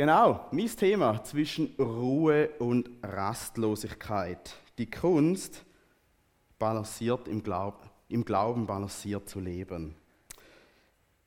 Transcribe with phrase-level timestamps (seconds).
[0.00, 4.54] Genau, mein Thema zwischen Ruhe und Rastlosigkeit.
[4.78, 5.62] Die Kunst
[6.58, 9.94] balanciert im Glauben, im Glauben balanciert zu leben.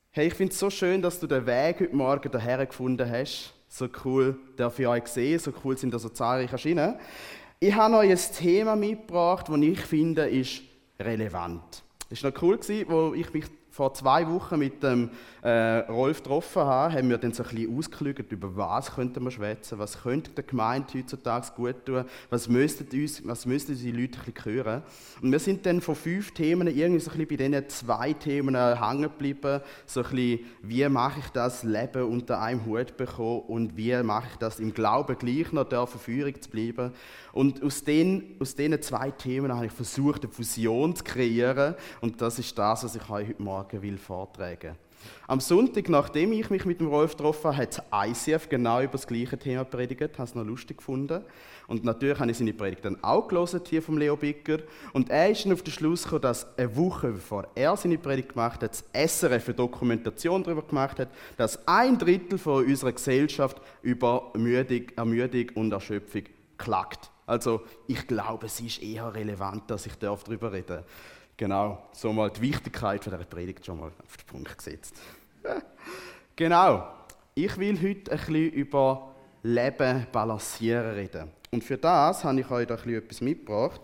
[0.09, 3.53] Hey, ich finde es so schön, dass du den Weg heute Morgen daher gefunden hast.
[3.69, 6.95] So cool, darf ich euch sehen, so cool sind da so zahlreiche erschienen.
[7.59, 10.63] Ich habe euch ein Thema mitgebracht, das ich finde, ist
[10.99, 11.83] relevant.
[12.09, 15.09] Es war noch cool, wo ich mich vor zwei Wochen mit dem
[15.41, 19.31] äh, Rolf getroffen habe, haben wir dann so ein bisschen ausgelügt, über was könnten wir
[19.31, 24.19] schwätzen, was könnte der Gemeinde heutzutage gut tun, was müssten uns, was müssten unsere Leute
[24.19, 24.83] ein bisschen hören.
[25.23, 28.55] Und wir sind dann von fünf Themen irgendwie so ein bisschen bei diesen zwei Themen
[28.55, 33.75] hängen geblieben, so ein bisschen, wie mache ich das Leben unter einem Hut bekommen und
[33.75, 36.91] wie mache ich das im Glauben gleich noch der Verführung zu bleiben.
[37.31, 42.21] Und aus den, aus diesen zwei Themen habe ich versucht, eine Fusion zu kreieren und
[42.21, 44.75] das ist das, was ich heute Morgen Morgen will vortragen
[45.25, 49.07] Am Sonntag, nachdem ich mich mit dem Rolf getroffen habe, hat ICF genau über das
[49.07, 50.01] gleiche Thema predigt.
[50.01, 51.23] Habe es noch lustig gefunden.
[51.67, 54.57] Und natürlich habe ich seine Predigt dann auch gelesen, hier vom Leo Bicker.
[54.91, 58.29] Und er ist dann auf den Schluss gekommen, dass eine Woche bevor er seine Predigt
[58.29, 63.61] gemacht hat, das SRF eine Dokumentation darüber gemacht hat, dass ein Drittel von unserer Gesellschaft
[63.81, 66.23] über Ermüdung, Ermüdung und Erschöpfung
[66.57, 67.11] klagt.
[67.25, 70.85] Also ich glaube, es ist eher relevant, dass ich darüber reden darf.
[71.43, 74.95] Genau, so mal die Wichtigkeit dieser Predigt schon mal auf den Punkt gesetzt.
[76.37, 76.87] genau,
[77.35, 81.29] ich will heute ein bisschen über Leben balancieren reden.
[81.51, 83.81] Und für das habe ich euch da ein bisschen etwas mitgebracht.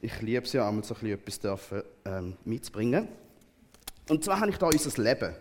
[0.00, 3.06] Ich liebe es ja einmal so ein bisschen etwas dürfen, ähm, mitzubringen.
[4.08, 5.32] Und zwar habe ich da unser Leben.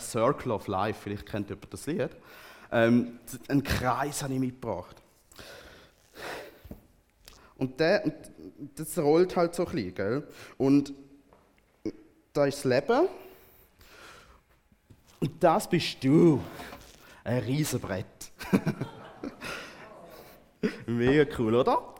[0.00, 2.16] Circle of Life, vielleicht kennt ihr das Lied.
[2.72, 4.96] Ähm, einen Kreis habe ich mitgebracht.
[7.58, 8.04] Und, der,
[8.76, 10.28] das rollt halt so ein bisschen, gell?
[10.56, 10.94] Und
[12.32, 13.08] da ist das Leben.
[15.20, 16.40] Und das bist du.
[17.24, 18.06] Ein Riesenbrett.
[20.86, 21.94] Mega cool, oder?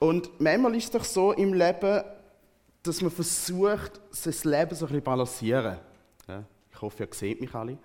[0.00, 2.02] Und manchmal ist es doch so im Leben,
[2.82, 5.78] dass man versucht, das Leben so ein bisschen zu balancieren.
[6.70, 7.78] Ich hoffe, ihr seht mich alle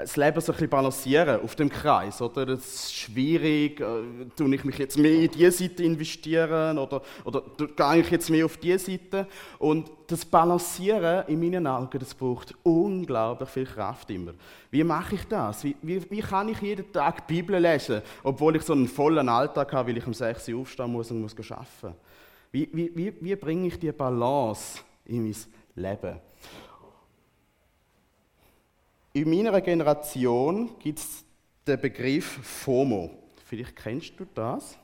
[0.00, 2.22] das Leben so ein bisschen balancieren auf dem Kreis.
[2.22, 2.46] Oder?
[2.46, 3.80] Das ist schwierig.
[3.80, 7.42] Äh, tue ich mich jetzt mehr in diese Seite investieren oder, oder
[7.76, 9.26] gehe ich jetzt mehr auf diese Seite?
[9.58, 14.32] Und das Balancieren in meinen Augen, das braucht unglaublich viel Kraft immer.
[14.70, 15.64] Wie mache ich das?
[15.64, 19.28] Wie, wie, wie kann ich jeden Tag die Bibel lesen, obwohl ich so einen vollen
[19.28, 21.96] Alltag habe, weil ich um 6 Uhr aufstehen muss und muss arbeiten?
[22.50, 25.36] Wie, wie, wie, wie bringe ich die Balance in mein
[25.74, 26.20] Leben?
[29.12, 31.24] In meiner Generation gibt es
[31.66, 33.10] den Begriff FOMO.
[33.46, 34.76] Vielleicht kennst du das.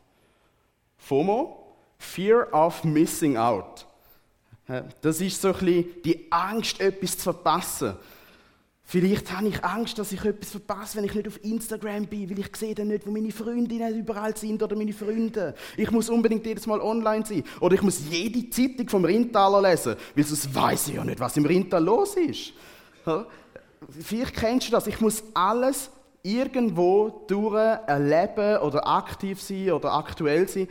[0.97, 3.87] FOMO, Fear of Missing Out.
[5.03, 7.95] Das ist so ein bisschen die Angst, etwas zu verpassen.
[8.87, 12.39] Vielleicht habe ich Angst, dass ich etwas verpasse, wenn ich nicht auf Instagram bin, weil
[12.39, 15.55] ich sehe dann nicht, wo meine Freundinnen überall sind oder meine Freunde.
[15.77, 17.45] Ich muss unbedingt jedes Mal online sein.
[17.61, 21.37] Oder ich muss jede Zeitung vom Rindtaler lesen, weil sonst weiß ich ja nicht, was
[21.37, 22.53] im Rindtal los ist.
[23.91, 24.87] Vielleicht kennst du das.
[24.87, 25.91] Ich muss alles
[26.23, 27.55] irgendwo durch
[27.87, 30.69] erleben oder aktiv sein oder aktuell sein.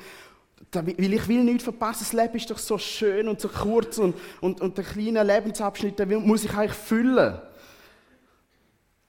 [0.71, 2.05] Weil ich will nichts verpassen.
[2.09, 5.99] Das Leben ist doch so schön und so kurz und, und, und der kleine Lebensabschnitt,
[5.99, 7.39] den muss ich eigentlich füllen.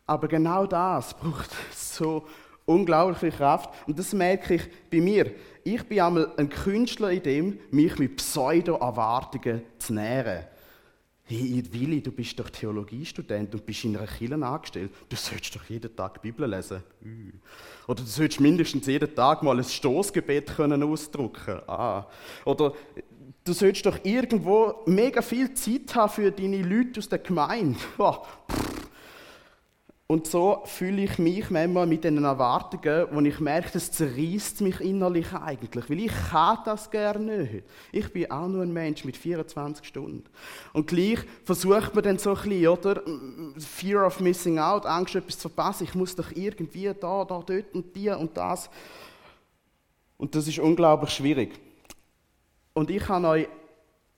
[0.06, 2.26] Aber genau das braucht so
[2.66, 3.70] unglaublich viel Kraft.
[3.86, 5.30] Und das merke ich bei mir.
[5.62, 10.44] Ich bin einmal ein Künstler in dem, mich mit Pseudo-Erwartungen zu nähren.
[11.26, 14.90] Hey, Willi, du bist doch Theologiestudent und bist in einer Kirche angestellt.
[15.08, 16.82] Du solltest doch jeden Tag die Bibel lesen.
[17.86, 21.62] Oder du solltest mindestens jeden Tag mal ein Stoßgebet ausdrucken.
[21.66, 22.06] Ah.
[22.44, 22.74] Oder
[23.42, 27.78] du solltest doch irgendwo mega viel Zeit haben für deine Leute aus der Gemeinde.
[27.98, 28.18] Oh,
[30.06, 34.78] und so fühle ich mich manchmal mit den Erwartungen, wo ich merke, das zerreißt mich
[34.80, 37.64] innerlich eigentlich, weil ich kann das gerne nicht.
[37.90, 40.24] Ich bin auch nur ein Mensch mit 24 Stunden.
[40.74, 43.02] Und gleich versucht man dann so ein bisschen, oder?
[43.56, 45.84] Fear of missing out, Angst, etwas zu verpassen.
[45.84, 48.68] Ich muss doch irgendwie da, da, dort und die und das.
[50.18, 51.58] Und das ist unglaublich schwierig.
[52.74, 53.48] Und ich habe euch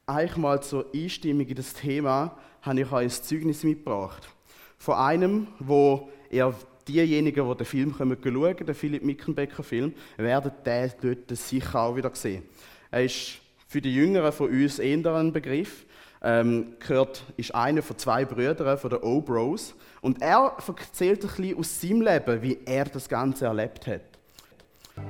[0.05, 4.36] eigentlich mal zur Einstimmung in das Thema, habe ich euch ein Zeugnis mitgebracht
[4.79, 6.55] von einem, wo er
[6.87, 11.97] diejenigen, die den Film schauen können, den Philipp Mickenbecker Film, werden den dort sicher auch
[11.97, 12.45] wieder sehen.
[12.91, 15.85] Er ist für die Jüngeren von uns eher ein Begriff.
[16.23, 19.75] Ähm, gehört, ist einer von zwei Brüdern von den O-Bros.
[20.01, 24.03] Und er erzählt ein bisschen aus seinem Leben, wie er das Ganze erlebt hat.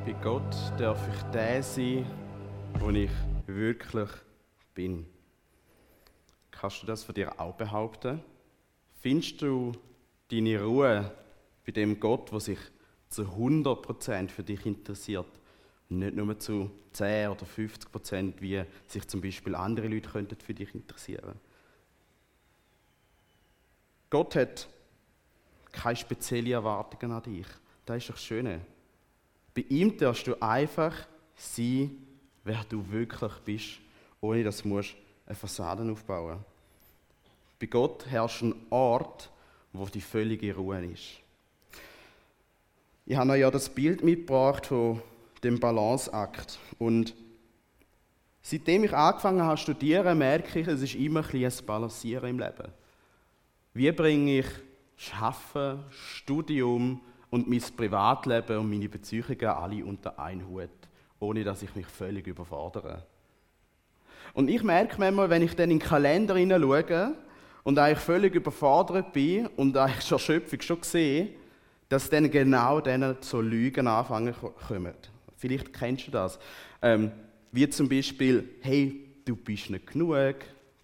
[0.04, 2.04] Bei Gott darf ich der sein,
[2.80, 3.10] wo ich
[3.46, 4.08] wirklich
[4.74, 5.06] bin.
[6.50, 8.20] Kannst du das von dir auch behaupten?
[9.06, 9.70] Findest du
[10.32, 11.12] deine Ruhe
[11.64, 12.58] bei dem Gott, der sich
[13.08, 15.28] zu 100% für dich interessiert.
[15.88, 20.54] Und nicht nur zu 10 oder 50%, wie sich zum Beispiel andere Leute könnten für
[20.54, 21.38] dich interessieren.
[24.10, 24.66] Gott hat
[25.70, 27.46] keine speziellen Erwartungen an dich.
[27.84, 28.60] Das ist doch das Schöne.
[29.54, 31.06] Bei ihm darfst du einfach
[31.36, 31.96] sein,
[32.42, 33.78] wer du wirklich bist,
[34.20, 36.55] ohne dass du eine Fassade aufbauen musst.
[37.58, 39.30] Bei Gott herrscht ein Ort,
[39.72, 41.20] wo die völlige Ruhe ist.
[43.06, 45.00] Ich habe euch ja das Bild mitgebracht von
[45.42, 46.58] dem Balanceakt.
[46.78, 47.14] Und
[48.42, 52.38] seitdem ich angefangen habe zu studieren, merke ich, es ist immer ein, ein Balancieren im
[52.38, 52.72] Leben.
[53.72, 54.46] Wie bringe ich
[54.96, 57.00] Schaffen, Studium
[57.30, 60.70] und mein Privatleben und meine Beziehungen alle unter einen Hut,
[61.20, 63.06] ohne dass ich mich völlig überfordere?
[64.34, 67.14] Und ich merke manchmal, wenn ich dann in den Kalender hineinschaue
[67.66, 71.30] und eigentlich völlig überfordert bin und eigentlich schon Schöpfung schon sehe,
[71.88, 74.32] dass dann genau dann so Lügen anfangen
[74.68, 74.94] kommen.
[75.36, 76.38] Vielleicht kennst du das.
[76.80, 77.10] Ähm,
[77.50, 80.36] wie zum Beispiel, hey, du bist nicht genug,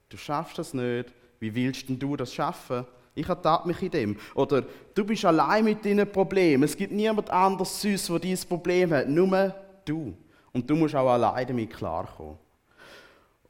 [0.09, 2.85] du schaffst das nicht, wie willst denn du das schaffen?
[3.15, 4.17] Ich ertappe mich in dem.
[4.35, 6.65] Oder du bist allein mit deinen Problemen.
[6.65, 10.17] Es gibt niemand anderes süß, der dieses Problem hat, nur du.
[10.53, 12.39] Und du musst auch allein damit klarkommen.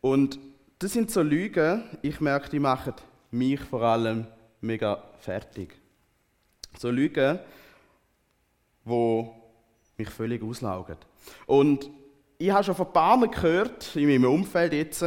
[0.03, 0.39] Und
[0.79, 2.93] das sind so Lügen, ich merke, die machen
[3.33, 4.27] mich vor allem
[4.61, 5.75] mega fertig.
[6.79, 7.39] So Lügen,
[8.85, 9.27] die
[9.97, 10.97] mich völlig auslaugen.
[11.47, 11.91] Und
[12.39, 15.05] ich habe schon von ein paar Mal gehört, in meinem Umfeld jetzt,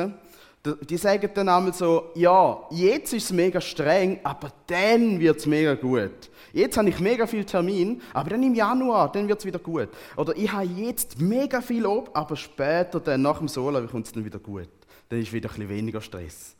[0.89, 5.45] die sagen dann einmal so, ja, jetzt ist es mega streng, aber dann wird es
[5.45, 6.31] mega gut.
[6.53, 9.89] Jetzt habe ich mega viel Termin, aber dann im Januar, dann wird es wieder gut.
[10.15, 14.13] Oder ich habe jetzt mega viel ob, aber später, dann nach dem Solo, kommt es
[14.13, 14.69] dann wieder gut.
[15.09, 16.55] Dann ist wieder ein bisschen weniger Stress.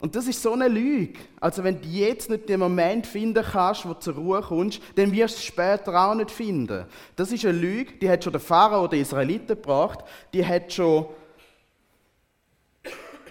[0.00, 1.18] Und das ist so eine Lüge.
[1.40, 5.12] Also wenn du jetzt nicht den Moment finden kannst, wo du zur Ruhe kommst, dann
[5.12, 6.84] wirst du es später auch nicht finden.
[7.16, 10.00] Das ist eine Lüge, die hat schon der Pharao oder Israeliten gebracht,
[10.32, 11.06] die hat schon,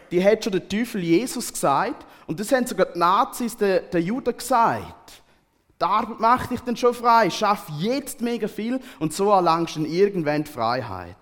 [0.10, 4.04] die hat schon der Teufel Jesus gesagt und das haben sogar die Nazis den, den
[4.04, 5.22] Juden gesagt.
[5.80, 9.82] Die Arbeit macht dich dann schon frei, schaff jetzt mega viel und so erlangst du
[9.82, 11.18] dann irgendwann die Freiheit.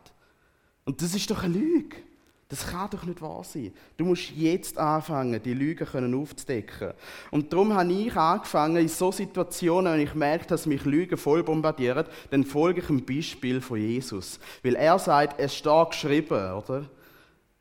[0.85, 1.97] Und das ist doch eine Lüge.
[2.51, 3.71] Das kann doch nicht wahr sein.
[3.95, 6.92] Du musst jetzt anfangen, die Lügen können aufzudecken.
[7.31, 11.44] Und darum habe ich angefangen, in so Situationen, wenn ich merke, dass mich Lügen voll
[11.44, 14.38] bombardieren, dann folge ich dem Beispiel von Jesus.
[14.63, 16.89] Weil er sagt, es steht geschrieben, oder?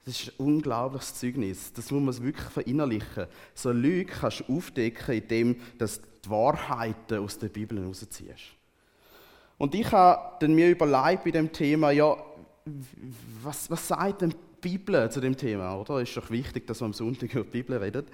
[0.05, 1.73] Das ist ein unglaubliches Zeugnis.
[1.73, 3.27] Das muss man wirklich verinnerlichen.
[3.55, 8.57] So Lügen kannst du aufdecken, indem du die Wahrheiten aus der Bibel herausziehst.
[9.57, 12.17] Und ich habe dann mir überlegt bei dem Thema, ja,
[13.41, 16.01] was, was sagt denn Bibel zu dem Thema, oder?
[16.01, 18.07] Ist doch wichtig, dass man am Sonntag über die Bibel redet.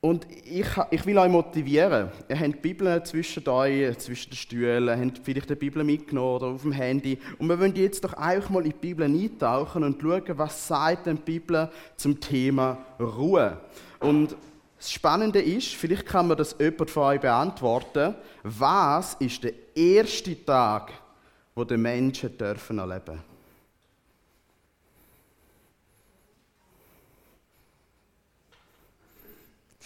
[0.00, 2.10] Und ich, ich will euch motivieren.
[2.28, 6.46] Ihr habt die Bibel zwischen euch, zwischen den Stühlen, habt vielleicht die Bibel mitgenommen oder
[6.46, 7.18] auf dem Handy.
[7.38, 11.06] Und wir wollen jetzt doch einfach mal in die Bibel eintauchen und schauen, was sagt
[11.06, 13.60] denn die Bibel zum Thema Ruhe.
[13.98, 14.36] Und
[14.76, 20.44] das Spannende ist, vielleicht kann man das jemand von euch beantworten, was ist der erste
[20.44, 20.92] Tag,
[21.56, 23.18] wo Menschen dürfen erleben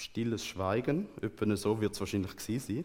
[0.02, 1.08] stilles Schweigen.
[1.20, 2.84] Etwa so wird es wahrscheinlich gewesen sein.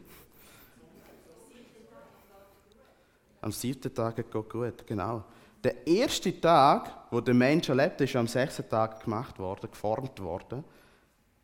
[3.41, 5.23] Am siebten Tag geht Gott gut, genau.
[5.63, 10.63] Der erste Tag, wo der Mensch erlebt, ist am sechsten Tag gemacht worden, geformt worden,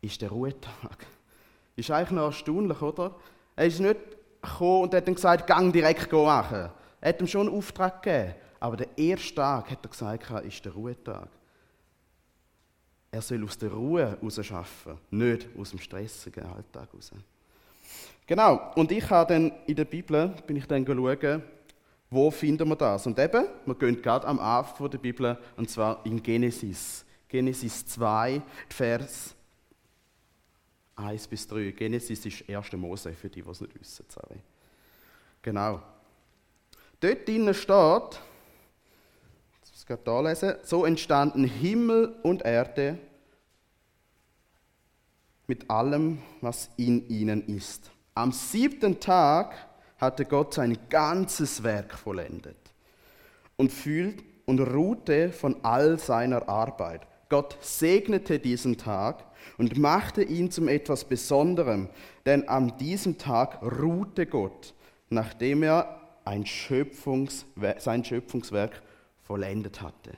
[0.00, 1.06] ist der Ruhetag.
[1.76, 3.16] Ist eigentlich noch erstaunlich, oder?
[3.56, 3.96] Er ist nicht
[4.42, 6.70] gekommen und hat dann gesagt, gang direkt machen.
[7.00, 8.34] Er hat ihm schon einen Auftrag gegeben.
[8.60, 11.28] Aber der erste Tag, hat er gesagt, ist der Ruhetag.
[13.14, 17.12] Er soll aus der Ruhe heraus arbeiten, nicht aus dem stressigen Alltag heraus.
[18.26, 21.42] Genau, und ich habe dann in der Bibel, bin ich dann schauen,
[22.10, 23.06] wo finden wir das?
[23.06, 27.04] Und eben, wir gehen gerade am Anfang der Bibel, und zwar in Genesis.
[27.28, 29.36] Genesis 2, Vers
[30.96, 31.70] 1 bis 3.
[31.70, 32.72] Genesis ist 1.
[32.72, 34.06] Mose, für die, die es nicht wissen.
[34.08, 34.40] Sorry.
[35.40, 35.80] Genau.
[36.98, 38.20] Dort drinnen steht,
[39.86, 40.54] gerade da lesen.
[40.62, 42.98] So entstanden Himmel und Erde
[45.46, 47.90] mit allem, was in ihnen ist.
[48.14, 49.54] Am siebten Tag
[49.98, 52.56] hatte Gott sein ganzes Werk vollendet
[53.56, 57.06] und fühlt und ruhte von all seiner Arbeit.
[57.28, 59.24] Gott segnete diesen Tag
[59.58, 61.88] und machte ihn zum etwas Besonderem,
[62.26, 64.74] denn an diesem Tag ruhte Gott,
[65.10, 68.82] nachdem er ein Schöpfungswerk, sein Schöpfungswerk
[69.24, 70.12] vollendet hatte.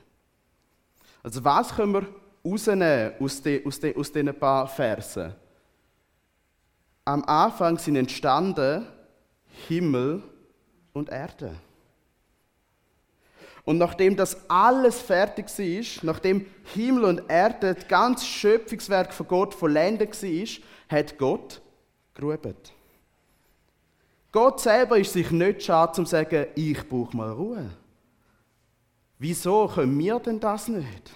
[1.23, 2.07] Also was können wir
[2.45, 5.33] rausnehmen aus, den, aus, den, aus diesen paar Versen?
[7.07, 8.85] am Anfang sind entstanden
[9.69, 10.21] Himmel
[10.91, 11.55] und Erde.
[13.63, 19.53] Und nachdem das alles fertig ist, nachdem Himmel und Erde, das ganze Schöpfungswerk von Gott
[19.53, 21.61] vollendet war, hat Gott
[22.13, 22.73] geruht.
[24.33, 27.69] Gott selber ist sich nicht schade, zu sagen, ich brauche mal Ruhe.
[29.19, 31.11] Wieso können wir denn das nicht?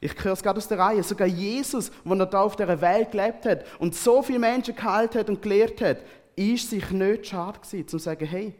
[0.00, 1.02] Ich höre es gerade aus der Reihe.
[1.02, 5.18] Sogar Jesus, wenn er da auf der Welt gelebt hat und so viele Menschen gehalten
[5.18, 5.98] hat und gelehrt hat,
[6.36, 8.54] ist sich nicht schade gewesen, zu sagen, hey,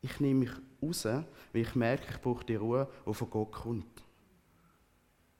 [0.00, 0.50] ich nehme mich
[0.82, 4.02] raus, weil ich merke, ich brauche die Ruhe, die von Gott kommt.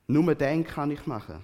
[0.07, 1.43] Nur den kann ich machen.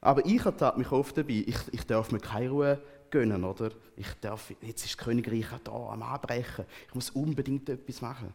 [0.00, 3.70] Aber ich ertappe mich oft dabei, ich, ich darf mir keine Ruhe gönnen, oder?
[3.96, 8.32] Ich darf, jetzt ist das Königreich da am Abbrechen, ich muss unbedingt etwas machen.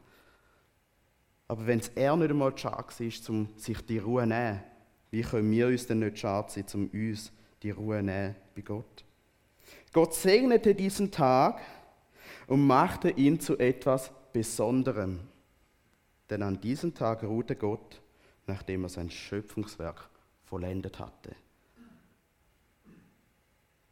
[1.48, 4.64] Aber wenn es er nicht einmal schade ist, um sich die Ruhe zu nehmen,
[5.12, 8.62] wie können wir uns denn nicht schade sein, um uns die Ruhe zu nehmen bei
[8.62, 9.06] Gott?
[9.92, 11.62] Gott segnete diesen Tag
[12.48, 15.20] und machte ihn zu etwas Besonderem.
[16.30, 18.02] Denn an diesem Tag ruhte Gott,
[18.48, 20.10] nachdem er sein Schöpfungswerk
[20.46, 21.36] vollendet hatte.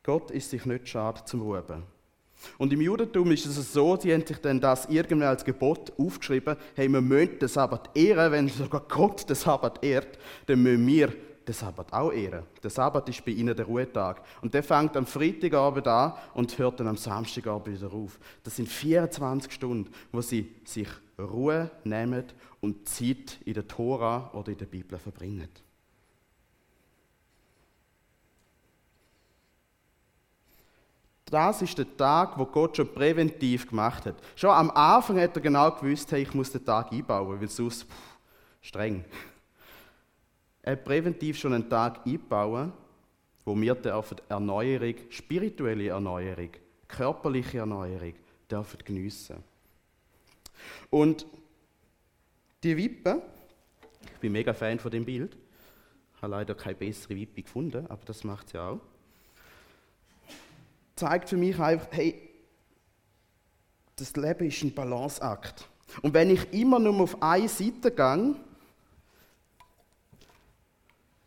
[0.04, 1.84] Gott ist sich nicht schade zum Ruben.
[2.58, 6.56] Und im Judentum ist es so, sie haben sich dann das irgendwann als Gebot aufgeschrieben,
[6.76, 10.18] hey, wir müssen den Sabbat ehren, wenn sogar Gott den Sabbat ehrt,
[10.48, 11.14] dann müssen wir
[11.48, 12.44] den Sabbat auch ehren.
[12.64, 14.24] Der Sabbat ist bei ihnen der Ruhetag.
[14.42, 18.20] Und der fängt am Freitagabend an und hört dann am Samstagabend wieder auf.
[18.44, 20.88] Das sind 24 Stunden, wo sie sich
[21.20, 22.24] Ruhe nehmen
[22.60, 25.50] und Zeit in der Tora oder in der Bibel verbringen.
[31.32, 34.16] Das ist der Tag, wo Gott schon präventiv gemacht hat.
[34.36, 37.84] Schon am Anfang hat er genau gewusst, hey, ich muss den Tag einbauen, weil sonst
[37.84, 38.18] pff,
[38.62, 39.06] streng.
[40.62, 42.74] Er hat präventiv schon einen Tag einbauen,
[43.46, 46.50] wo wir dürfen Erneuerung, spirituelle Erneuerung,
[46.90, 48.14] körperliche Erneuerung
[48.50, 49.38] dürfen geniessen.
[50.90, 51.26] Und
[52.62, 53.22] die Wippe,
[54.14, 55.38] ich bin mega Fan von dem Bild,
[56.22, 58.82] habe leider keine bessere Wippe gefunden, aber das macht sie auch
[61.02, 62.30] zeigt für mich einfach, hey,
[63.96, 65.68] das Leben ist ein Balanceakt.
[66.04, 68.36] Und wenn ich immer nur auf eine Seite gehe,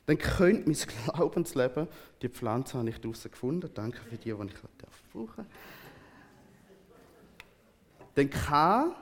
[0.07, 0.77] dann könnte mein
[1.13, 1.89] Glaubensleben,
[2.23, 5.47] die Pflanze habe ich draußen gefunden, danke für die, die ich brauchen.
[8.15, 8.95] Dann kann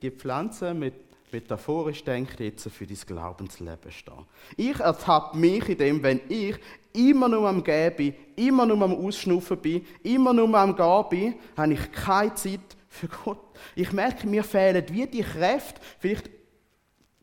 [0.00, 0.94] die Pflanze mit
[1.32, 4.26] metaphorisch denkt jetzt für dein Glaubensleben stehen.
[4.56, 6.56] Ich ertappe mich in dem, wenn ich
[6.92, 11.34] immer nur am Gehen bin, immer nur am Ausschnuffen bin, immer nur am Gehen bin,
[11.56, 13.38] habe ich keine Zeit für Gott.
[13.74, 15.80] Ich merke, mir fehlen wie die Kräfte.
[15.98, 16.30] Vielleicht,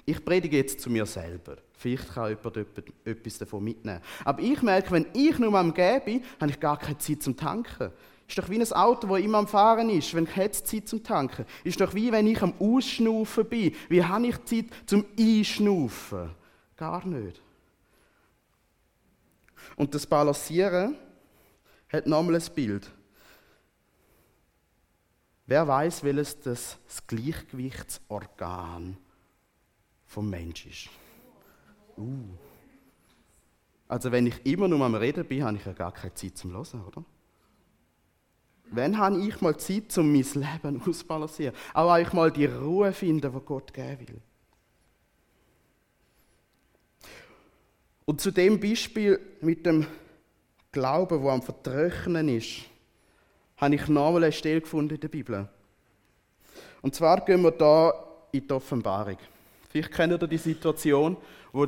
[0.06, 1.58] ich predige jetzt zu mir selber.
[1.74, 2.58] Vielleicht kann jemand
[3.06, 4.02] etwas davon mitnehmen.
[4.24, 7.36] Aber ich merke, wenn ich nur am Gehen bin, habe ich gar keine Zeit zum
[7.36, 7.92] Tanken.
[8.28, 11.46] Ist doch wie ein Auto, das immer am Fahren ist, wenn ich Zeit zum Tanken.
[11.64, 13.74] Ist doch wie wenn ich am Ausschnaufen bin.
[13.88, 16.32] Wie habe ich Zeit zum Einschnaufen?
[16.76, 17.42] Gar nicht.
[19.78, 20.96] Und das Balancieren
[21.90, 22.92] hat nochmal ein Bild.
[25.46, 28.98] Wer weiß, welches das, das Gleichgewichtsorgan
[30.06, 30.90] vom Mensch ist?
[31.98, 32.26] Uh.
[33.88, 36.52] Also wenn ich immer nur am Reden bin, habe ich ja gar keine Zeit zum
[36.52, 37.06] Hören, oder?
[38.72, 41.56] Wann habe ich mal Zeit, um mein Leben auszubalancieren?
[41.74, 44.22] Auch eigentlich mal die Ruhe finden, die Gott geben will.
[48.06, 49.86] Und zu dem Beispiel mit dem
[50.72, 52.62] Glauben, wo am Vertrocknen ist,
[53.58, 55.50] habe ich nochmal eine Stelle gefunden in der Bibel.
[56.82, 57.92] Und zwar gehen wir da
[58.32, 59.18] in die Offenbarung.
[59.70, 61.18] Vielleicht kennt ihr die Situation,
[61.52, 61.68] wo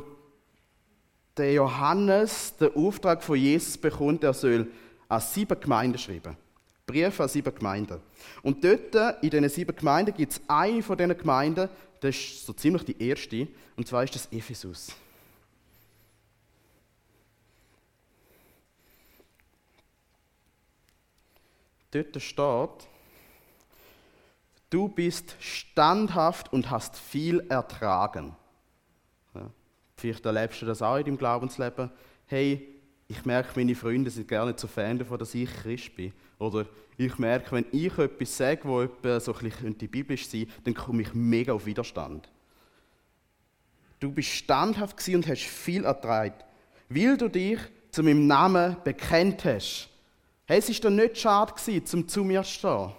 [1.36, 4.70] der Johannes den Auftrag von Jesus bekommt, er soll
[5.08, 6.36] an sieben Gemeinden schreiben.
[6.90, 8.00] Brief an sieben Gemeinden.
[8.42, 11.68] Und dort, in diesen sieben Gemeinden, gibt es eine von diesen Gemeinden,
[12.00, 14.92] das ist so ziemlich die erste, und zwar ist das Ephesus.
[21.92, 22.88] Dort steht,
[24.70, 28.34] du bist standhaft und hast viel ertragen.
[29.34, 29.50] Ja,
[29.96, 31.90] vielleicht erlebst du das auch in deinem Glaubensleben.
[32.26, 32.79] Hey,
[33.10, 36.12] ich merke, meine Freunde sind gerne zu Fan davon, dass ich Christ bin.
[36.38, 40.74] Oder ich merke, wenn ich etwas sage, wo etwas so ein bisschen biblisch sein dann
[40.74, 42.30] komme ich mega auf Widerstand.
[43.98, 46.36] Du bist standhaft und hast viel ertragen,
[46.88, 47.58] weil du dich
[47.90, 49.88] zu meinem Namen bekennt hast.
[50.46, 51.52] Es war doch nicht schade,
[51.92, 52.92] um zu mir zu stehen.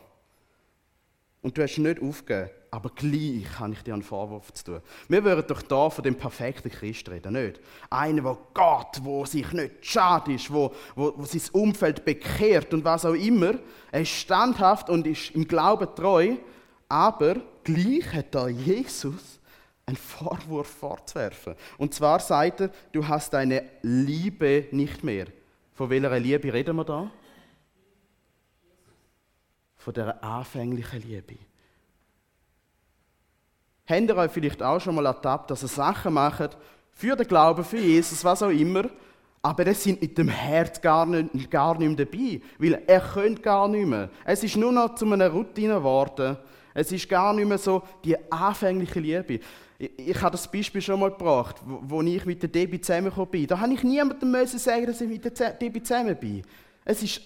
[1.42, 2.50] Und du hast nicht aufgegeben.
[2.74, 4.82] Aber gleich habe ich dir einen Vorwurf zu tun.
[5.10, 7.60] Wir würden doch da von dem perfekten Christ reden, nicht?
[7.90, 12.86] Einer, der Gott, wo sich nicht schade ist, wo, wo, wo sein Umfeld bekehrt und
[12.86, 13.56] was auch immer.
[13.92, 16.36] Er ist standhaft und ist im Glauben treu.
[16.88, 19.40] Aber gleich hat da Jesus
[19.86, 21.56] einen Vorwurf vorzuwerfen.
[21.78, 25.26] Und zwar sagt er, du hast deine Liebe nicht mehr.
[25.74, 27.12] Von welcher Liebe reden wir da?
[29.84, 31.38] Von der anfänglichen Liebe.
[33.88, 36.56] Habt ihr euch vielleicht auch schon mal ertappt, dass ihr Sachen macht
[36.92, 38.84] für den Glauben, für Jesus, was auch immer,
[39.42, 43.42] aber das sind mit dem Herz gar nicht, gar nicht mehr dabei, weil er könnte
[43.42, 44.10] gar nicht mehr.
[44.24, 46.38] Es ist nur noch zu einer Routine geworden.
[46.76, 49.40] Es ist gar nicht mehr so die anfängliche Liebe.
[49.80, 53.32] Ich, ich habe das Beispiel schon mal gebracht, wo, wo ich mit der Debbie zusammengekommen
[53.32, 53.48] bin.
[53.48, 56.44] Da habe ich niemandem müssen sagen, dass ich mit der Debbie zusammen bin.
[56.86, 57.22] Es ist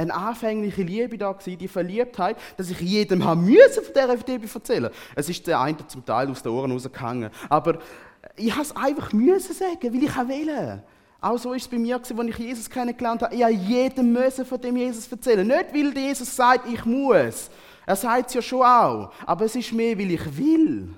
[0.00, 4.48] eine anfängliche Liebe da gewesen, die Verliebtheit, dass ich jedem haben müssen von dieser Debbie
[4.52, 4.90] erzählen.
[5.14, 7.78] Es ist der eine zum Teil aus den Ohren rausgehangen, aber
[8.36, 10.82] ich habe es einfach müssen sagen, weil ich will.
[11.20, 13.34] Auch so ist es bei mir, als ich Jesus kennengelernt habe.
[13.34, 15.46] Ich habe jedem von dem Jesus erzählen.
[15.46, 17.50] Nicht, weil Jesus sagt, ich muss.
[17.84, 19.12] Er sagt es ja schon auch.
[19.26, 20.94] Aber es ist mehr, weil ich will.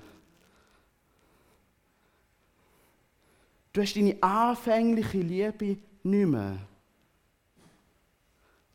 [3.73, 6.57] Du hast deine anfängliche Liebe nicht mehr.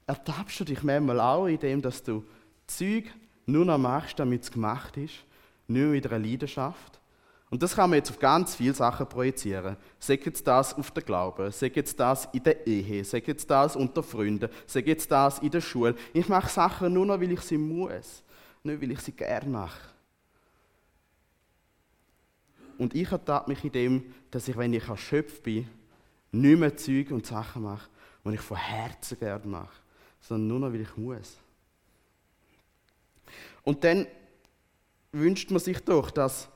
[0.09, 2.25] Ertappst du dich manchmal auch in dem, dass du
[2.67, 3.05] Zeug
[3.45, 5.17] nur noch machst, damit es gemacht ist,
[5.67, 6.99] mehr mit einer Leidenschaft?
[7.51, 9.77] Und das kann man jetzt auf ganz viele Sachen projizieren.
[9.99, 13.77] Sag jetzt das auf den Glauben, sag jetzt das in der Ehe, sag jetzt das
[13.77, 15.95] unter Freunden, sag jetzt das in der Schule.
[16.15, 18.23] Ich mache Sachen nur noch, weil ich sie muss,
[18.63, 19.91] nicht weil ich sie gern mache.
[22.79, 25.69] Und ich ertappe mich in dem, dass ich, wenn ich erschöpft bin,
[26.33, 27.91] nicht mehr Zeug und Sachen mache,
[28.25, 29.83] die ich von Herzen gerne mache,
[30.29, 31.39] sondern nur noch, weil ich muss.
[33.65, 34.07] Und dann
[35.11, 36.49] wünscht man sich doch, dass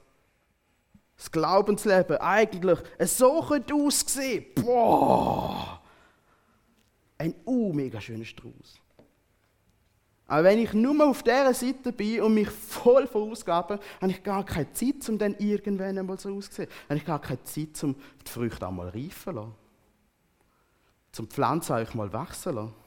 [1.17, 5.81] das Glaubensleben eigentlich so aussehen Boah!
[7.17, 8.81] Ein uh, mega schöner Strauß.
[10.27, 14.45] Aber wenn ich nur auf dieser Seite bin und mich voll verausgabe, habe ich gar
[14.45, 16.71] keine Zeit, um dann irgendwann einmal so auszusehen.
[16.89, 19.55] Habe ich gar keine Zeit, um die Früchte einmal reifen zu lassen.
[21.13, 22.82] Zum Pflanzen eigentlich mal wachsen lassen.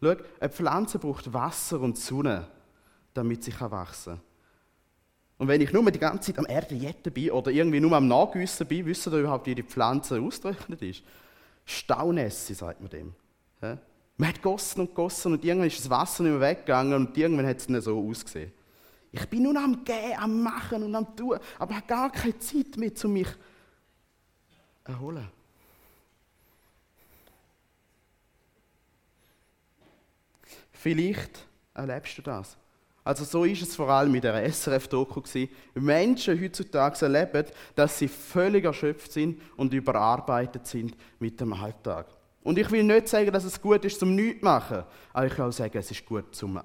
[0.00, 2.46] Schau, eine Pflanze braucht Wasser und Sonne,
[3.14, 4.22] damit sie wachsen kann.
[5.38, 8.66] Und wenn ich nur die ganze Zeit am Erdenjetten bin oder irgendwie nur am Nachgüssen
[8.66, 11.02] bin, wissen ihr überhaupt, wie die Pflanze ausgerechnet ist?
[11.64, 13.14] Staunässe, sagt man dem.
[13.60, 17.46] Man hat gegossen und gegossen und irgendwann ist das Wasser nicht mehr weggegangen und irgendwann
[17.46, 18.52] hat es nicht so ausgesehen.
[19.12, 22.76] Ich bin nur am Gehen, am Machen und am Tun, aber habe gar keine Zeit
[22.76, 25.28] mehr, um mich zu erholen.
[30.78, 32.56] Vielleicht erlebst du das.
[33.02, 35.22] Also so ist es vor allem mit der SRF-Doku
[35.74, 42.06] Menschen heutzutage erleben, dass sie völlig erschöpft sind und überarbeitet sind mit dem Alltag.
[42.44, 44.84] Und ich will nicht sagen, dass es gut ist, zum nichts zu machen.
[45.12, 46.60] Aber ich will auch sagen, es ist gut, zum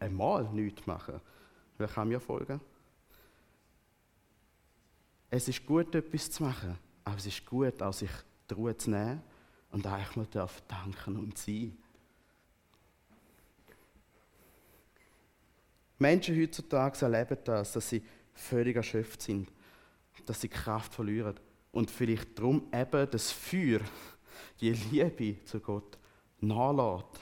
[0.00, 1.20] einmal nichts zu machen.
[1.78, 2.60] Wer kann mir folgen?
[5.30, 6.76] Es ist gut, etwas zu machen.
[7.04, 8.10] Aber es ist gut, auch sich
[8.50, 9.22] die Ruhe zu nehmen
[9.70, 11.78] und eigentlich mal danken und sein.
[16.02, 18.02] Menschen heutzutage erleben das, dass sie
[18.34, 19.50] völlig erschöpft sind,
[20.26, 21.38] dass sie Kraft verlieren
[21.70, 23.80] und vielleicht darum eben das Feuer
[24.60, 25.98] die Liebe zu Gott
[26.40, 27.20] nachlässt.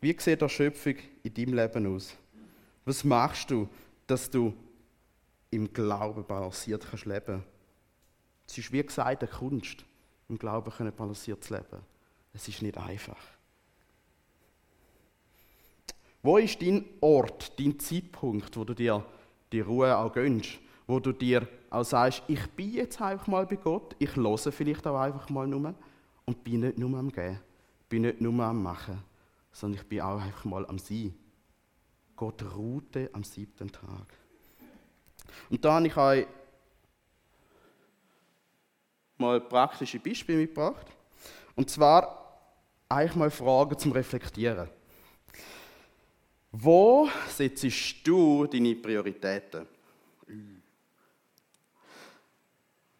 [0.00, 2.14] Wie sieht der Schöpfung in deinem Leben aus?
[2.84, 3.68] Was machst du,
[4.06, 4.52] dass du
[5.50, 7.42] im Glauben balanciert kannst leben?
[8.46, 9.84] Es ist wie gesagt eine Kunst,
[10.28, 11.80] im Glauben balanciert zu leben.
[12.34, 13.33] Es ist nicht einfach.
[16.24, 19.04] Wo ist dein Ort, dein Zeitpunkt, wo du dir
[19.52, 20.58] die Ruhe auch gönnst?
[20.86, 24.86] Wo du dir auch sagst, ich bin jetzt einfach mal bei Gott, ich höre vielleicht
[24.86, 25.74] auch einfach mal nur
[26.24, 27.38] und bin nicht nur am Gehen,
[27.90, 29.04] bin nicht nur am Machen,
[29.52, 31.14] sondern ich bin auch einfach mal am Sein.
[32.16, 34.16] Gott ruhte am siebten Tag.
[35.50, 36.26] Und da habe ich euch
[39.18, 40.86] mal praktische Beispiele mitgebracht.
[41.54, 42.40] Und zwar
[42.88, 44.70] eigentlich mal Fragen zum Reflektieren.
[46.56, 49.66] Wo setzt du deine Prioritäten?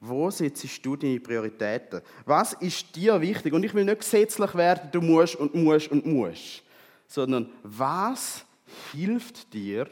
[0.01, 2.03] Wo setzt du deine Prioritäten?
[2.27, 3.53] Was ist dir wichtig?
[3.53, 6.65] Und ich will nicht gesetzlich werden, du musst und musst und musst,
[7.07, 8.45] sondern was
[8.91, 9.89] hilft dir,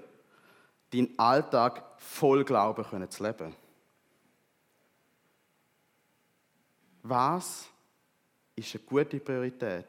[0.91, 3.55] deinen Alltag voll Glauben zu leben?
[7.05, 7.69] Was
[8.57, 9.87] ist eine gute Priorität?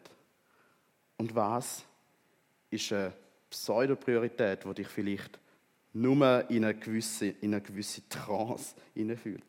[1.17, 1.83] Und was
[2.69, 3.13] ist eine
[3.53, 5.39] Pseudopriorität, die dich vielleicht
[5.93, 9.43] nur in eine gewisse, in eine gewisse Trance hineinfühlt.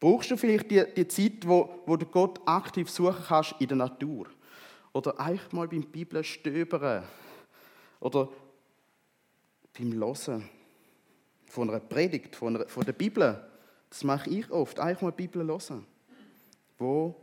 [0.00, 3.76] Brauchst du vielleicht die, die Zeit, wo, wo du Gott aktiv suchen kannst in der
[3.76, 4.26] Natur?
[4.92, 7.04] Oder einfach mal beim Bibel stöbern?
[8.00, 8.28] Oder
[9.78, 10.48] beim Hören
[11.46, 13.48] von einer Predigt, von, einer, von der Bibel?
[13.88, 14.80] Das mache ich oft.
[14.80, 15.86] Einfach mal die Bibel hören.
[16.78, 17.14] Wo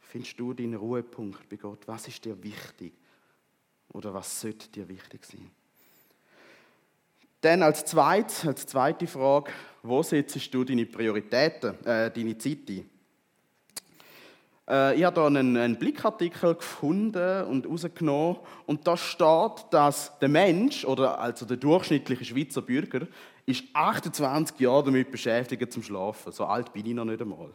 [0.00, 1.86] findest du deinen Ruhepunkt bei Gott?
[1.86, 2.92] Was ist dir wichtig?
[3.92, 5.50] Oder was sollte dir wichtig sein?
[7.40, 12.90] Dann als, zweit, als zweite Frage, wo setzt du deine Prioritäten, äh, deine Zeit ein?
[14.68, 20.28] Äh, ich habe hier einen, einen Blickartikel gefunden und herausgenommen und da steht, dass der
[20.28, 23.06] Mensch, oder also der durchschnittliche Schweizer Bürger,
[23.46, 26.32] ist 28 Jahre damit beschäftigt zum Schlafen.
[26.32, 27.50] So alt bin ich noch nicht einmal.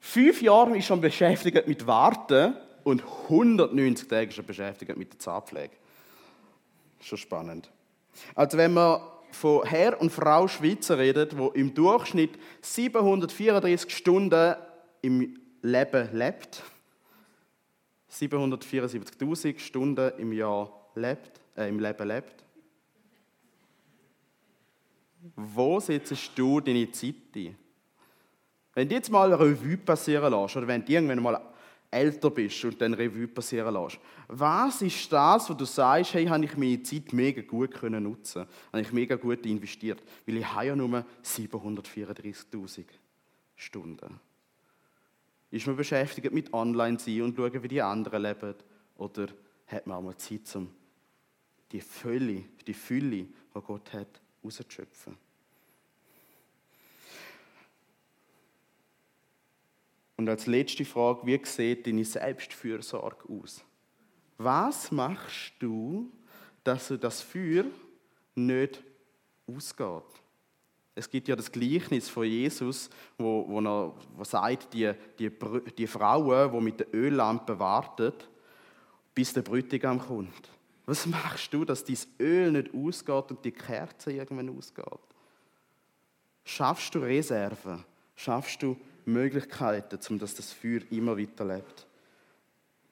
[0.00, 2.54] Fünf Jahre ist schon beschäftigt mit Warten
[2.90, 5.74] und 190 Tage ist er beschäftigt mit der Zahnpflege.
[7.00, 7.70] Schon spannend.
[8.34, 9.00] Also wenn man
[9.32, 14.54] von Herr und Frau Schweizer redet, wo im Durchschnitt 734 Stunden
[15.02, 16.62] im Leben lebt,
[18.10, 22.44] 774.000 Stunden im Jahr lebt, äh, im Leben lebt.
[25.36, 27.56] Wo setzt du deine Zeit ein?
[28.74, 31.40] Wenn du jetzt mal eine Revue passieren lässt, oder wenn du irgendwann mal
[31.90, 33.98] älter bist und dann Revue passieren lässt,
[34.28, 38.46] was ist das, wo du sagst, hey, habe ich meine Zeit mega gut können nutzen,
[38.72, 42.84] habe ich mega gut investiert, weil ich habe ja nur 734.000
[43.56, 44.20] Stunden.
[45.50, 48.54] Ist man beschäftigt mit Online sein und schauen, wie die anderen leben,
[48.96, 49.26] oder
[49.66, 50.70] hat man auch mal Zeit, um
[51.72, 55.16] die Fülle, die Fülle, die Gott hat, rauszuschöpfen?
[60.20, 63.64] Und als letzte Frage, wie sieht deine Selbstfürsorge aus?
[64.36, 66.12] Was machst du,
[66.62, 67.64] dass du das Feuer
[68.34, 68.82] nicht
[69.46, 70.02] ausgeht?
[70.94, 75.30] Es gibt ja das Gleichnis von Jesus, wo, wo er wo sagt, die, die,
[75.78, 78.12] die Frauen, die mit der Öllampe warten,
[79.14, 80.50] bis der Brütigam kommt.
[80.84, 84.84] Was machst du, dass dein Öl nicht ausgeht und die Kerze irgendwann ausgeht?
[86.44, 87.86] Schaffst du Reserven?
[88.14, 88.76] Schaffst du
[89.12, 91.86] Möglichkeiten, um dass das Feuer immer weiter lebt.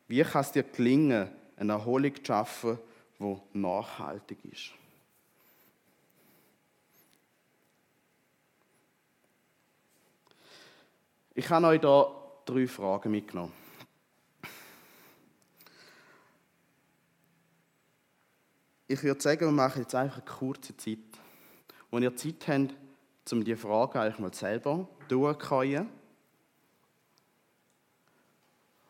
[0.07, 2.78] Wie kann es dir gelingen, eine Erholung zu schaffen,
[3.18, 4.72] die nachhaltig ist?
[11.35, 13.52] Ich habe euch hier drei Fragen mitgenommen.
[18.88, 20.98] Ich würde sagen, wir machen jetzt einfach eine kurze Zeit,
[21.90, 22.74] wo ihr Zeit habt,
[23.33, 25.97] um diese Fragen eigentlich mal selber durchzukommen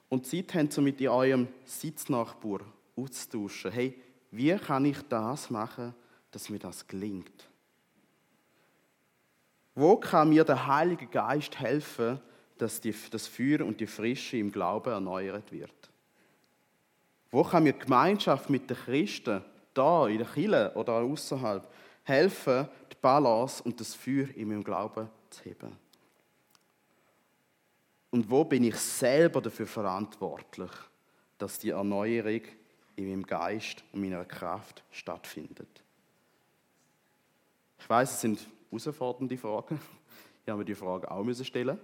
[0.09, 2.61] und Zeit haben, um mit eurem Sitznachbar
[2.97, 3.73] auszutauschen.
[3.73, 3.94] Hey,
[4.31, 5.94] wie kann ich das machen,
[6.31, 7.49] dass mir das gelingt?
[9.75, 12.21] Wo kann mir der Heilige Geist helfen,
[12.57, 15.73] dass die, das Feuer und die Frische im Glauben erneuert wird?
[17.31, 19.42] Wo kann mir Gemeinschaft mit den Christen,
[19.75, 21.68] da in der Kirche oder außerhalb,
[22.03, 25.88] helfen, die Balance und das Feuer in meinem Glauben zu heben?
[28.11, 30.71] Und wo bin ich selber dafür verantwortlich,
[31.37, 32.42] dass die Erneuerung
[32.97, 35.83] in meinem Geist und meiner Kraft stattfindet?
[37.79, 39.81] Ich weiß, es sind herausfordernde Fragen.
[40.44, 41.79] Ich habe mir die Frage auch stellen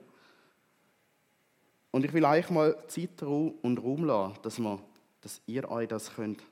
[1.90, 4.78] Und ich will euch mal Zeit und Raum lassen, dass, wir,
[5.20, 6.42] dass ihr euch das könnt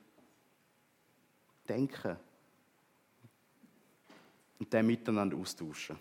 [1.67, 2.17] denken
[4.59, 5.97] und dann miteinander austauschen.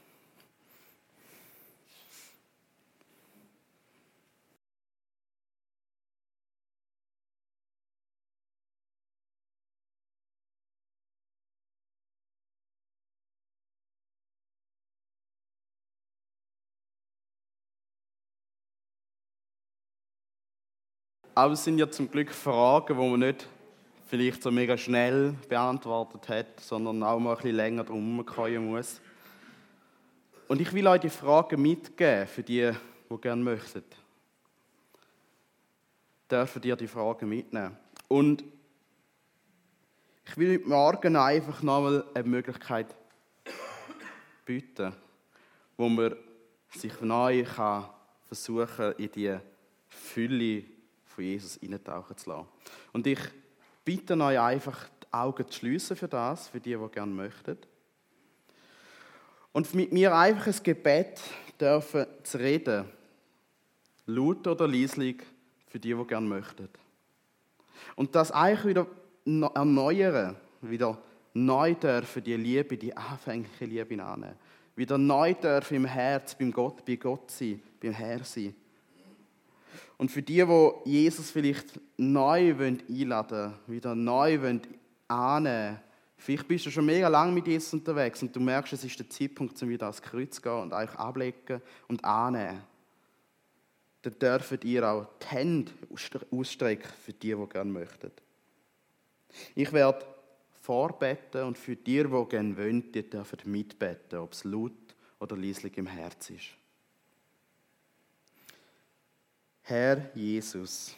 [21.34, 23.48] Aber es sind ja zum Glück Fragen, die man nicht
[24.06, 29.00] vielleicht so mega schnell beantwortet hat, sondern auch mal ein bisschen länger drum kommen muss.
[30.46, 32.72] Und ich will euch die Fragen mitgeben für die,
[33.08, 33.82] die gerne möchten.
[36.30, 37.78] Dürfen dir die Fragen mitnehmen.
[38.08, 38.44] Und
[40.26, 42.94] ich will heute Morgen einfach nochmal eine Möglichkeit
[44.44, 44.92] bieten,
[45.78, 46.14] wo man
[46.68, 47.88] sich neu kann
[48.26, 49.38] versuchen in die
[49.88, 50.71] Fülle
[51.12, 52.48] von Jesus eintauchen zu lassen.
[52.92, 53.18] Und ich
[53.84, 57.58] bitte euch einfach, die Augen zu schließen für das, für die, die gerne möchten.
[59.52, 61.20] Und mit mir einfach ein Gebet
[61.60, 62.86] dürfen zu reden.
[64.06, 65.22] Laut oder leislich,
[65.68, 66.68] für die, die gerne möchten.
[67.96, 68.86] Und das eigentlich wieder
[69.54, 70.98] erneuern, wieder
[71.34, 74.36] neu dürfen die Liebe, die anfängliche Liebe annehmen.
[74.74, 78.54] Wieder neu dürfen im Herz beim Gott, bei Gott sein, beim Herr sein.
[80.02, 84.58] Und für die, die Jesus vielleicht neu einladen wollen, wieder neu
[85.06, 85.78] annehmen
[86.16, 89.08] vielleicht bist du schon mega lang mit Jesus unterwegs und du merkst, es ist der
[89.08, 92.64] Zeitpunkt, um wieder ans Kreuz zu gehen und euch ablegen und annehmen.
[94.02, 95.70] Dann dürft ihr auch die Hände
[96.32, 98.10] ausstrecken für die, die gerne möchten.
[99.54, 100.04] Ich werde
[100.62, 104.72] vorbeten und für die, die gerne wollen, die dürfen mitbeten, ob es laut
[105.20, 106.56] oder leislich im Herz ist.
[109.62, 110.96] Herr Jesus,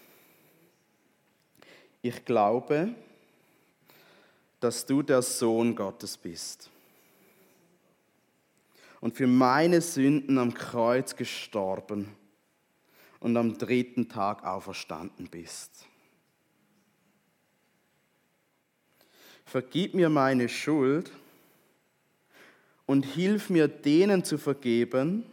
[2.00, 2.94] ich glaube,
[4.58, 6.70] dass du der Sohn Gottes bist
[9.02, 12.16] und für meine Sünden am Kreuz gestorben
[13.20, 15.86] und am dritten Tag auferstanden bist.
[19.44, 21.12] Vergib mir meine Schuld
[22.86, 25.26] und hilf mir denen zu vergeben,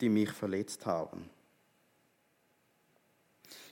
[0.00, 1.35] die mich verletzt haben.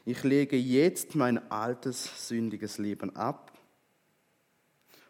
[0.07, 3.59] Ich lege jetzt mein altes sündiges Leben ab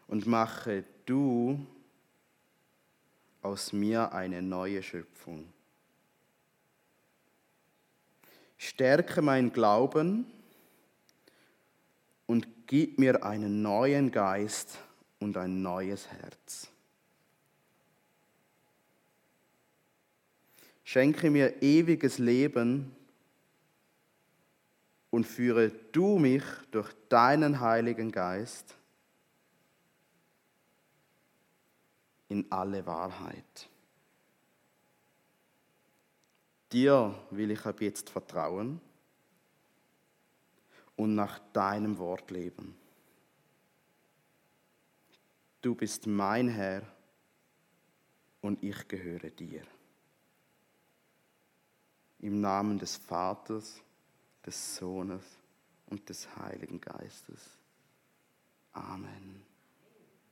[0.07, 1.59] und mache du
[3.41, 5.51] aus mir eine neue Schöpfung.
[8.57, 10.25] Stärke mein Glauben
[12.25, 14.79] und gib mir einen neuen Geist
[15.19, 16.69] und ein neues Herz.
[20.85, 22.94] Schenke mir ewiges Leben
[25.15, 28.75] und führe du mich durch deinen Heiligen Geist
[32.27, 33.69] in alle Wahrheit.
[36.69, 38.81] Dir will ich ab jetzt vertrauen
[40.97, 42.75] und nach deinem Wort leben.
[45.61, 46.81] Du bist mein Herr
[48.41, 49.63] und ich gehöre dir.
[52.19, 53.81] Im Namen des Vaters,
[54.45, 55.23] des Sohnes
[55.87, 57.57] und des Heiligen Geistes.
[58.73, 59.54] Amen.